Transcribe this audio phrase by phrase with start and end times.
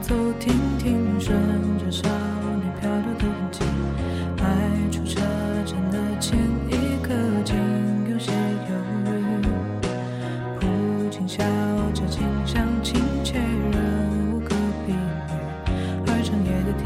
[0.00, 1.36] 走停停顺
[1.78, 3.60] 着少年漂流的痕迹
[4.38, 5.20] 迈出车
[5.64, 7.56] 站的前一刻竟
[8.10, 9.08] 有些犹豫。
[10.60, 10.66] 不
[11.10, 11.44] 禁笑
[11.92, 14.54] 这近乡情怯仍无可
[14.86, 14.98] 避免。
[16.06, 16.84] 而长野的天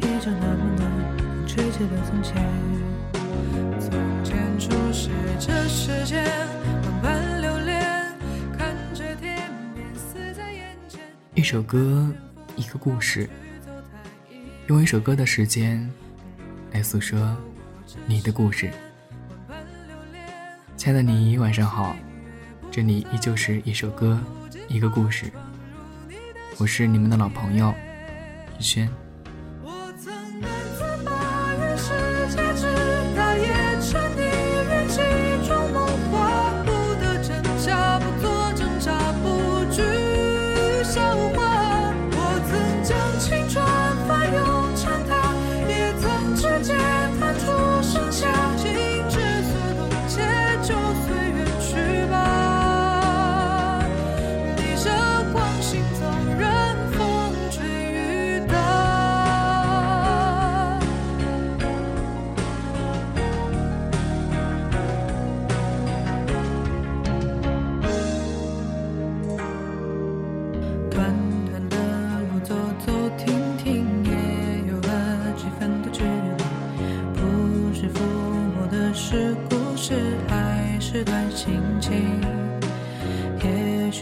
[0.00, 0.80] 依旧那么暖
[1.18, 2.36] 风吹起了从前。
[3.80, 3.90] 从
[4.24, 6.24] 前初识这世间
[6.84, 7.80] 万般流连
[8.56, 11.00] 看着天边似在眼前。
[11.34, 12.06] 一首歌
[12.58, 13.30] 一个故事，
[14.66, 15.88] 用一首歌的时间
[16.72, 17.36] 来诉说
[18.04, 18.68] 你的故事。
[20.76, 21.96] 亲爱的你，晚上好，
[22.68, 24.20] 这里依旧是一首歌，
[24.66, 25.30] 一个故事。
[26.58, 27.72] 我是你们的老朋友
[28.58, 28.90] 宇轩。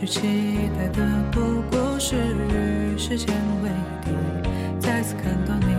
[0.06, 3.68] 期待的不过是与时间为
[4.04, 4.12] 敌。
[4.78, 5.74] 再次看到你，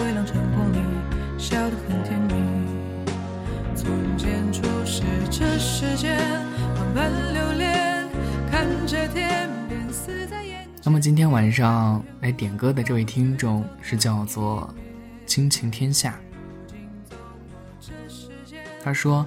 [0.00, 0.78] 微亮晨光里，
[1.38, 2.34] 笑得很甜蜜。
[3.76, 6.18] 从前初识这世间，
[6.74, 8.04] 万般流连，
[8.50, 14.68] 看着天边死在眼那么今天晚上来点歌的这位听众是叫做
[15.24, 16.18] 倾情天下。
[18.82, 19.24] 他说：“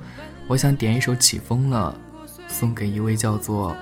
[0.48, 1.98] 我想点一首起风了，
[2.50, 3.74] 送给一位叫做。”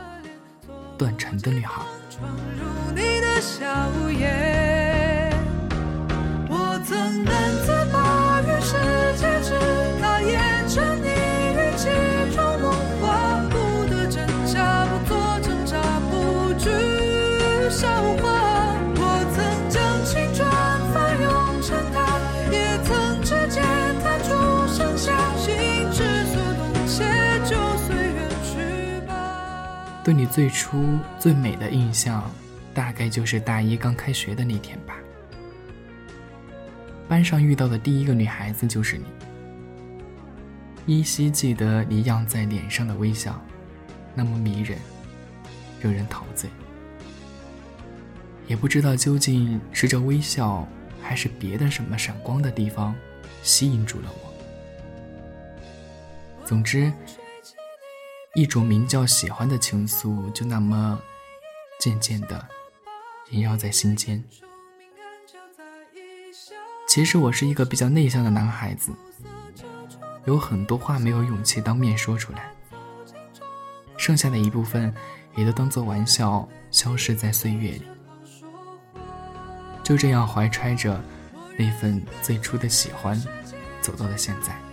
[1.04, 2.64] 断尘的女孩，闯入
[2.96, 3.68] 你的笑
[4.10, 4.43] 颜。
[30.04, 32.30] 对你最初最美的印象，
[32.74, 34.96] 大概就是大一刚开学的那天吧。
[37.08, 39.06] 班上遇到的第一个女孩子就是你，
[40.86, 43.42] 依稀记得你漾在脸上的微笑，
[44.14, 44.78] 那么迷人，
[45.82, 46.50] 惹人陶醉。
[48.46, 50.68] 也不知道究竟是这微笑，
[51.02, 52.94] 还是别的什么闪光的地方，
[53.42, 54.34] 吸引住了我。
[56.46, 56.92] 总之。
[58.36, 61.00] 一种名叫喜欢的情愫，就那么
[61.80, 62.44] 渐渐的
[63.30, 64.24] 萦绕在心间。
[66.88, 68.92] 其实我是一个比较内向的男孩子，
[70.26, 72.52] 有很多话没有勇气当面说出来，
[73.98, 74.92] 剩下的一部分
[75.36, 77.84] 也都当做玩笑消失在岁月里。
[79.84, 81.00] 就这样怀揣着
[81.56, 83.22] 那份最初的喜欢，
[83.80, 84.73] 走到了现在。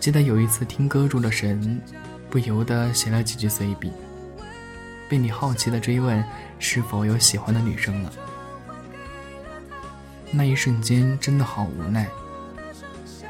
[0.00, 1.80] 记得有一次听歌入了神，
[2.30, 3.92] 不由得写了几句随笔。
[5.08, 6.22] 被你好奇的追问
[6.58, 8.12] 是否有喜欢的女生了，
[10.30, 12.06] 那一瞬间真的好无奈，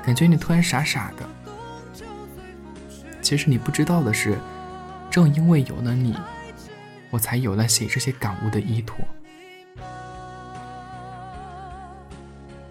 [0.05, 1.29] 感觉你突然傻傻的。
[3.23, 4.37] 其实你不知道的是，
[5.11, 6.17] 正因为有了你，
[7.11, 8.97] 我才有了写这些感悟的依托。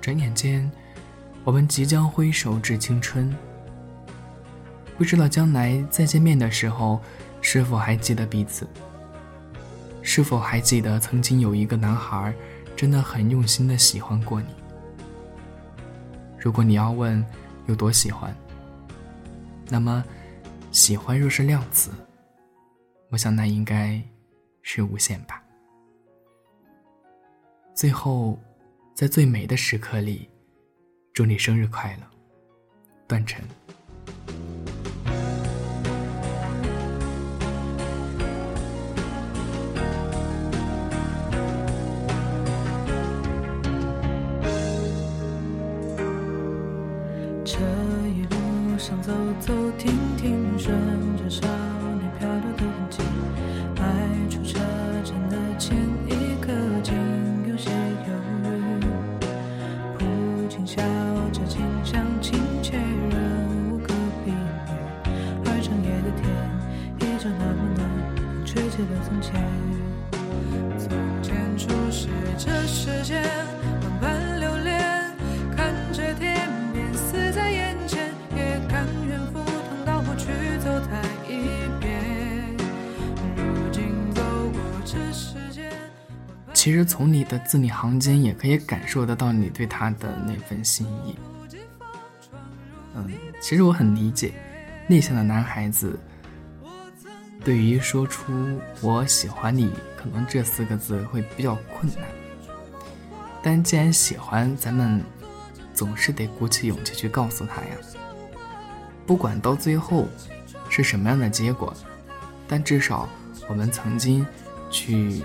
[0.01, 0.69] 转眼间，
[1.43, 3.35] 我们即将挥手致青春。
[4.97, 6.99] 不知道将来再见面的时候，
[7.39, 8.67] 是否还记得彼此？
[10.01, 12.33] 是否还记得曾经有一个男孩，
[12.75, 14.47] 真的很用心的喜欢过你？
[16.39, 17.23] 如果你要问
[17.67, 18.35] 有多喜欢，
[19.69, 20.03] 那么
[20.71, 21.91] 喜欢若是量词，
[23.09, 24.01] 我想那应该
[24.63, 25.43] 是无限吧。
[27.75, 28.39] 最后，
[28.95, 30.27] 在最美的时刻里，
[31.13, 32.07] 祝你生日快乐，
[47.47, 47.55] 这
[48.09, 49.01] 一路上。
[49.01, 50.75] 走走停停，顺
[51.15, 52.99] 着少年漂流的痕迹，
[53.79, 53.81] 迈
[54.29, 54.59] 出车
[55.01, 55.77] 站的前
[56.07, 56.51] 一刻，
[56.83, 56.93] 竟
[57.47, 57.69] 有些
[58.05, 58.11] 犹
[58.41, 58.83] 豫。
[59.97, 60.03] 不
[60.49, 60.81] 禁笑
[61.31, 63.93] 着，清香亲切，人无可
[64.25, 64.37] 避免。
[65.45, 66.27] 而长夜的天，
[66.99, 69.41] 依旧那么暖，吹着的从前。
[70.77, 70.89] 从
[71.23, 73.23] 前初识这世间，
[86.57, 91.15] 其实从你的字里行间也可以感受得到你对他的那份心意。
[92.95, 93.07] 嗯，
[93.39, 94.33] 其实我很理解，
[94.87, 95.99] 内向的男孩子
[97.45, 98.33] 对于说出
[98.81, 102.03] “我喜欢你”可能这四个字会比较困难。
[103.43, 105.03] 但既然喜欢，咱们
[105.75, 107.77] 总是得鼓起勇气去告诉他呀。
[109.05, 110.07] 不管到最后
[110.69, 111.71] 是什么样的结果，
[112.47, 113.07] 但至少
[113.47, 114.25] 我们曾经
[114.71, 115.21] 去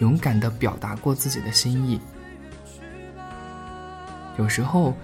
[0.00, 2.00] 勇敢地表达过自己的心意。
[4.38, 4.94] 有时候。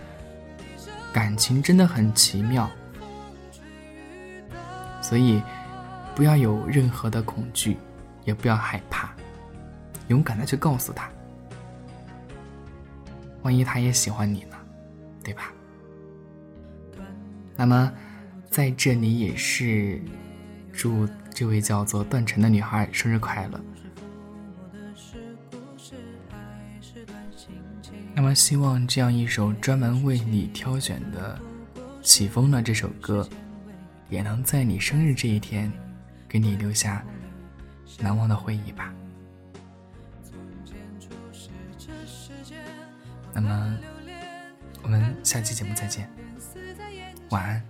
[1.12, 2.70] 感情真的很奇妙，
[5.02, 5.42] 所以
[6.14, 7.76] 不要有任何的恐惧，
[8.24, 9.12] 也不要害怕，
[10.06, 11.10] 勇敢的去告诉他。
[13.42, 14.56] 万一他也喜欢你呢，
[15.24, 15.52] 对吧？
[17.56, 17.92] 那么
[18.48, 20.00] 在这里也是
[20.72, 23.60] 祝这位叫做段晨的女孩生日快乐。
[28.20, 31.40] 那么，希望这样一首专门为你挑选的
[32.02, 33.26] 《起风了》这首歌，
[34.10, 35.72] 也能在你生日这一天，
[36.28, 37.02] 给你留下
[37.98, 38.92] 难忘的回忆吧。
[43.32, 43.78] 那么，
[44.82, 46.06] 我们下期节目再见，
[47.30, 47.62] 晚安。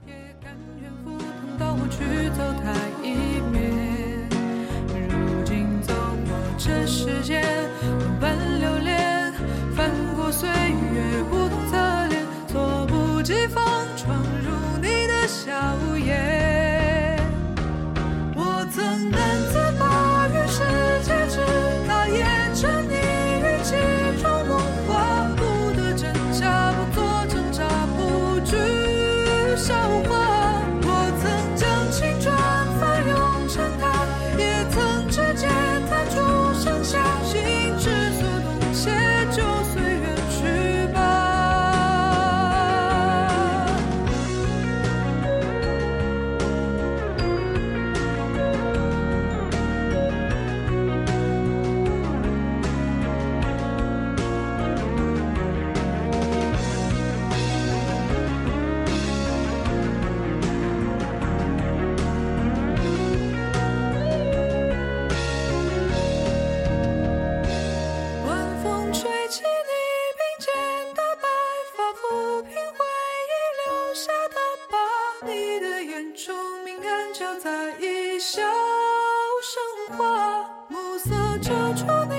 [81.51, 82.15] 遮住你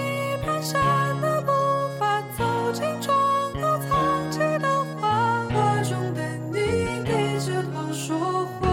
[0.45, 0.73] 蹒跚
[1.21, 1.51] 的步
[1.97, 3.15] 伐走进床
[3.53, 4.67] 头藏起的
[4.99, 6.21] 画画中的
[6.51, 6.59] 你
[7.05, 8.67] 低着头说话。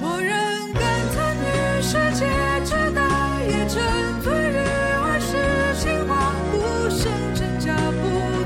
[0.00, 0.82] 我仍感
[1.14, 1.46] 叹于
[1.82, 2.24] 世界
[2.64, 3.04] 之大
[3.42, 3.82] 也沉
[4.22, 4.56] 醉于
[4.96, 5.30] 儿时
[5.78, 8.02] 情话不剩真假不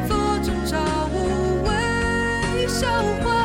[0.09, 0.77] 做挣扎
[1.15, 2.89] 无谓笑
[3.23, 3.36] 话